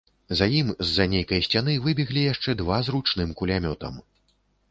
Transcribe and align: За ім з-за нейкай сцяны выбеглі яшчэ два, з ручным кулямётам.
За 0.37 0.45
ім 0.59 0.69
з-за 0.85 1.05
нейкай 1.11 1.43
сцяны 1.49 1.75
выбеглі 1.85 2.23
яшчэ 2.33 2.57
два, 2.61 2.79
з 2.87 2.97
ручным 2.97 3.35
кулямётам. 3.43 4.01